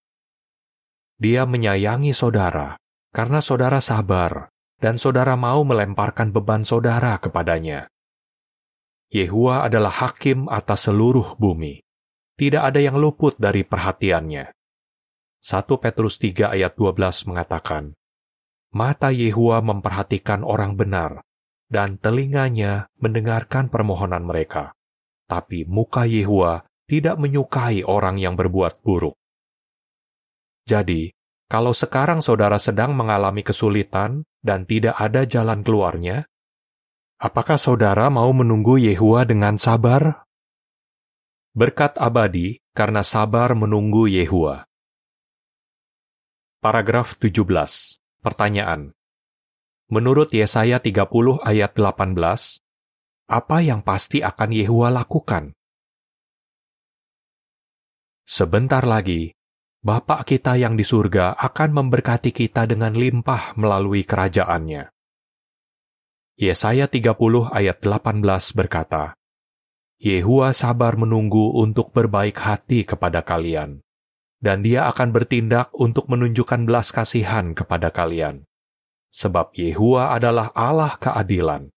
Dia 1.16 1.48
menyayangi 1.48 2.12
saudara 2.12 2.76
karena 3.12 3.40
saudara 3.40 3.80
sabar 3.80 4.52
dan 4.80 5.00
saudara 5.00 5.34
mau 5.34 5.64
melemparkan 5.64 6.32
beban 6.32 6.62
saudara 6.68 7.16
kepadanya. 7.16 7.88
Yehua 9.08 9.64
adalah 9.64 9.92
hakim 9.92 10.50
atas 10.52 10.90
seluruh 10.90 11.38
bumi 11.40 11.86
tidak 12.36 12.68
ada 12.68 12.80
yang 12.84 13.00
luput 13.00 13.32
dari 13.40 13.64
perhatiannya. 13.64 14.52
1 15.40 15.80
Petrus 15.80 16.20
3 16.20 16.52
ayat 16.52 16.76
12 16.76 17.32
mengatakan, 17.32 17.96
Mata 18.76 19.08
Yehua 19.08 19.64
memperhatikan 19.64 20.44
orang 20.44 20.76
benar, 20.76 21.24
dan 21.72 21.96
telinganya 21.96 22.92
mendengarkan 23.00 23.72
permohonan 23.72 24.28
mereka. 24.28 24.76
Tapi 25.24 25.64
muka 25.64 26.04
Yehua 26.04 26.68
tidak 26.84 27.16
menyukai 27.16 27.80
orang 27.88 28.20
yang 28.20 28.36
berbuat 28.36 28.84
buruk. 28.84 29.16
Jadi, 30.66 31.14
kalau 31.46 31.70
sekarang 31.70 32.18
saudara 32.26 32.58
sedang 32.58 32.90
mengalami 32.98 33.46
kesulitan 33.46 34.26
dan 34.42 34.66
tidak 34.66 34.98
ada 34.98 35.22
jalan 35.22 35.62
keluarnya, 35.62 36.26
apakah 37.22 37.54
saudara 37.54 38.10
mau 38.10 38.34
menunggu 38.34 38.74
Yehua 38.82 39.22
dengan 39.22 39.54
sabar 39.56 40.26
Berkat 41.56 41.96
abadi 41.96 42.60
karena 42.76 43.00
sabar 43.00 43.56
menunggu 43.56 44.04
Yehua. 44.04 44.68
Paragraf 46.60 47.16
17. 47.16 47.48
Pertanyaan. 48.20 48.92
Menurut 49.88 50.34
Yesaya 50.36 50.82
30 50.82 51.06
ayat 51.40 51.72
18, 51.72 52.12
apa 53.30 53.56
yang 53.64 53.80
pasti 53.80 54.20
akan 54.20 54.50
Yehua 54.52 54.92
lakukan? 54.92 55.54
Sebentar 58.26 58.82
lagi, 58.82 59.35
Bapa 59.86 60.26
kita 60.26 60.58
yang 60.58 60.74
di 60.74 60.82
surga 60.82 61.38
akan 61.38 61.70
memberkati 61.70 62.34
kita 62.34 62.66
dengan 62.66 62.90
limpah 62.90 63.54
melalui 63.54 64.02
kerajaannya. 64.02 64.90
Yesaya 66.34 66.90
30 66.90 67.14
ayat 67.54 67.78
18 67.78 68.18
berkata, 68.58 69.14
Yehua 70.02 70.50
sabar 70.58 70.98
menunggu 70.98 71.54
untuk 71.54 71.94
berbaik 71.94 72.34
hati 72.34 72.82
kepada 72.82 73.22
kalian, 73.22 73.78
dan 74.42 74.66
dia 74.66 74.90
akan 74.90 75.14
bertindak 75.14 75.70
untuk 75.70 76.10
menunjukkan 76.10 76.66
belas 76.66 76.90
kasihan 76.90 77.54
kepada 77.54 77.94
kalian. 77.94 78.42
Sebab 79.14 79.54
Yehua 79.54 80.18
adalah 80.18 80.50
Allah 80.58 80.98
keadilan. 80.98 81.70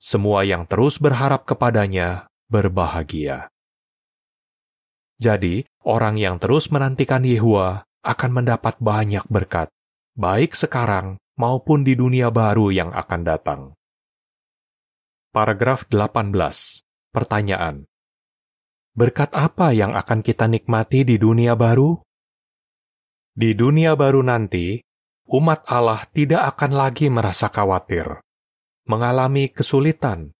Semua 0.00 0.40
yang 0.48 0.64
terus 0.64 0.96
berharap 0.96 1.44
kepadanya 1.44 2.32
berbahagia. 2.48 3.52
Jadi, 5.16 5.64
orang 5.86 6.18
yang 6.18 6.42
terus 6.42 6.68
menantikan 6.74 7.22
Yehua 7.22 7.86
akan 8.02 8.30
mendapat 8.42 8.74
banyak 8.82 9.22
berkat, 9.30 9.70
baik 10.18 10.58
sekarang 10.58 11.22
maupun 11.38 11.86
di 11.86 11.94
dunia 11.94 12.34
baru 12.34 12.74
yang 12.74 12.90
akan 12.90 13.20
datang. 13.22 13.60
Paragraf 15.30 15.86
18. 15.86 16.34
Pertanyaan. 17.14 17.86
Berkat 18.96 19.30
apa 19.36 19.70
yang 19.70 19.94
akan 19.94 20.24
kita 20.26 20.50
nikmati 20.50 21.06
di 21.06 21.20
dunia 21.20 21.54
baru? 21.54 22.02
Di 23.36 23.52
dunia 23.52 23.92
baru 23.94 24.24
nanti, 24.24 24.80
umat 25.28 25.68
Allah 25.68 26.00
tidak 26.08 26.56
akan 26.56 26.72
lagi 26.72 27.12
merasa 27.12 27.52
khawatir, 27.52 28.24
mengalami 28.88 29.52
kesulitan, 29.52 30.32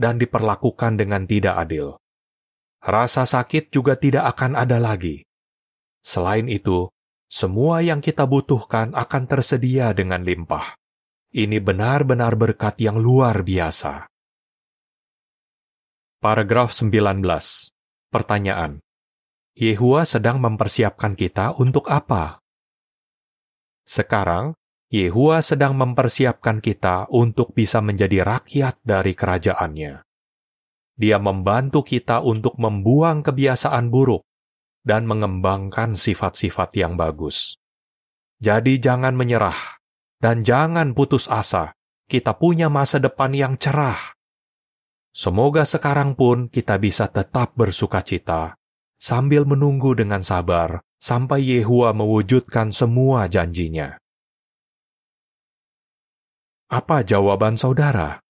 dan 0.00 0.16
diperlakukan 0.16 0.96
dengan 0.96 1.28
tidak 1.28 1.68
adil 1.68 2.00
rasa 2.88 3.28
sakit 3.28 3.68
juga 3.68 4.00
tidak 4.00 4.32
akan 4.32 4.56
ada 4.56 4.80
lagi. 4.80 5.20
Selain 6.00 6.48
itu, 6.48 6.88
semua 7.28 7.84
yang 7.84 8.00
kita 8.00 8.24
butuhkan 8.24 8.96
akan 8.96 9.22
tersedia 9.28 9.92
dengan 9.92 10.24
limpah. 10.24 10.72
Ini 11.28 11.60
benar-benar 11.60 12.40
berkat 12.40 12.80
yang 12.80 12.96
luar 12.96 13.44
biasa. 13.44 14.08
Paragraf 16.24 16.72
19. 16.72 17.20
Pertanyaan. 18.08 18.80
Yehua 19.52 20.08
sedang 20.08 20.40
mempersiapkan 20.40 21.12
kita 21.12 21.52
untuk 21.60 21.92
apa? 21.92 22.40
Sekarang, 23.84 24.56
Yehua 24.88 25.44
sedang 25.44 25.76
mempersiapkan 25.76 26.64
kita 26.64 27.12
untuk 27.12 27.52
bisa 27.52 27.84
menjadi 27.84 28.24
rakyat 28.24 28.80
dari 28.80 29.12
kerajaannya. 29.12 30.07
Dia 30.98 31.22
membantu 31.22 31.86
kita 31.86 32.26
untuk 32.26 32.58
membuang 32.58 33.22
kebiasaan 33.22 33.86
buruk 33.86 34.26
dan 34.82 35.06
mengembangkan 35.06 35.94
sifat-sifat 35.94 36.74
yang 36.74 36.98
bagus. 36.98 37.54
Jadi 38.42 38.82
jangan 38.82 39.14
menyerah 39.14 39.78
dan 40.18 40.42
jangan 40.42 40.98
putus 40.98 41.30
asa. 41.30 41.74
Kita 42.08 42.34
punya 42.40 42.72
masa 42.72 42.98
depan 42.98 43.36
yang 43.36 43.54
cerah. 43.60 44.16
Semoga 45.12 45.68
sekarang 45.68 46.16
pun 46.16 46.48
kita 46.48 46.80
bisa 46.80 47.04
tetap 47.06 47.52
bersuka 47.52 48.00
cita 48.00 48.56
sambil 48.96 49.44
menunggu 49.44 49.94
dengan 49.94 50.24
sabar 50.24 50.82
sampai 50.98 51.44
Yehua 51.44 51.94
mewujudkan 51.94 52.74
semua 52.74 53.30
janjinya. 53.30 54.00
Apa 56.68 57.04
jawaban 57.06 57.60
saudara? 57.60 58.24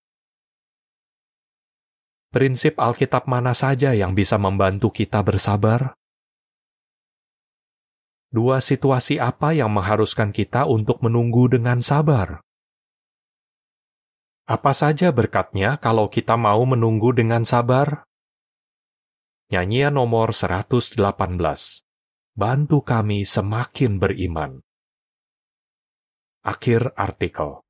Prinsip 2.28 2.76
Alkitab 2.76 3.24
mana 3.24 3.56
saja 3.56 3.96
yang 3.96 4.12
bisa 4.12 4.36
membantu 4.36 4.92
kita 4.92 5.24
bersabar? 5.24 5.96
Dua 8.28 8.60
situasi 8.60 9.16
apa 9.16 9.56
yang 9.56 9.72
mengharuskan 9.72 10.36
kita 10.36 10.68
untuk 10.68 11.00
menunggu 11.00 11.48
dengan 11.48 11.80
sabar? 11.80 12.44
Apa 14.44 14.76
saja 14.76 15.08
berkatnya 15.08 15.80
kalau 15.80 16.12
kita 16.12 16.36
mau 16.36 16.60
menunggu 16.68 17.16
dengan 17.16 17.48
sabar? 17.48 18.04
Nyanyian 19.48 19.96
nomor 19.96 20.36
118. 20.36 21.00
Bantu 22.36 22.78
kami 22.84 23.24
semakin 23.24 23.96
beriman. 23.96 24.60
Akhir 26.44 26.92
artikel. 26.92 27.64